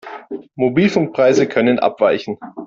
Mobilfunkpreise 0.55 1.45
können 1.47 1.77
abweichen. 1.77 2.39